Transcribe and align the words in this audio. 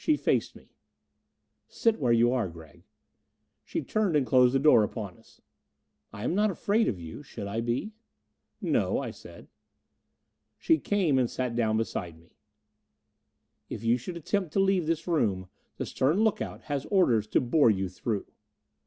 She 0.03 0.17
faced 0.17 0.55
me. 0.55 0.71
"Sit 1.67 1.99
where 1.99 2.11
you 2.11 2.31
are, 2.33 2.47
Gregg." 2.49 2.85
She 3.63 3.83
turned 3.83 4.15
and 4.15 4.25
closed 4.25 4.55
the 4.55 4.57
door 4.57 4.83
upon 4.83 5.15
us. 5.19 5.41
"I 6.11 6.23
am 6.23 6.33
not 6.33 6.49
afraid 6.49 6.87
of 6.87 6.99
you. 6.99 7.21
Should 7.21 7.45
I 7.45 7.61
be?" 7.61 7.93
"No," 8.59 8.97
I 8.97 9.11
said. 9.11 9.47
She 10.57 10.79
came 10.79 11.19
and 11.19 11.29
sat 11.29 11.55
down 11.55 11.77
beside 11.77 12.17
me. 12.17 12.31
"If 13.69 13.83
you 13.83 13.95
should 13.95 14.17
attempt 14.17 14.53
to 14.53 14.59
leave 14.59 14.87
this 14.87 15.07
room, 15.07 15.49
the 15.77 15.85
stern 15.85 16.21
look 16.21 16.41
out 16.41 16.61
has 16.63 16.87
orders 16.87 17.27
to 17.27 17.39
bore 17.39 17.69
you 17.69 17.87
through." 17.87 18.25